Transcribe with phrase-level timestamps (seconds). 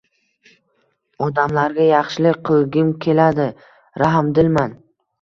[1.25, 3.49] Odamlarga yaxshilik qilgim keladi,
[4.07, 4.79] rahmdilman